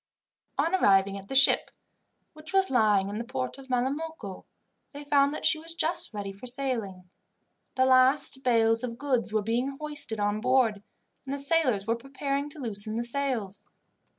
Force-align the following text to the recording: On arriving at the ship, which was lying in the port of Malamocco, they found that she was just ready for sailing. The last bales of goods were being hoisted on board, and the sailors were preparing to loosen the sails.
On 0.57 0.73
arriving 0.73 1.15
at 1.19 1.27
the 1.27 1.35
ship, 1.35 1.69
which 2.33 2.53
was 2.53 2.71
lying 2.71 3.07
in 3.07 3.19
the 3.19 3.23
port 3.23 3.59
of 3.59 3.69
Malamocco, 3.69 4.45
they 4.93 5.03
found 5.03 5.31
that 5.31 5.45
she 5.45 5.59
was 5.59 5.75
just 5.75 6.11
ready 6.11 6.33
for 6.33 6.47
sailing. 6.47 7.07
The 7.75 7.85
last 7.85 8.43
bales 8.43 8.83
of 8.83 8.97
goods 8.97 9.31
were 9.31 9.43
being 9.43 9.77
hoisted 9.79 10.19
on 10.19 10.41
board, 10.41 10.81
and 11.23 11.31
the 11.31 11.37
sailors 11.37 11.85
were 11.85 11.95
preparing 11.95 12.49
to 12.49 12.59
loosen 12.59 12.95
the 12.95 13.03
sails. 13.03 13.67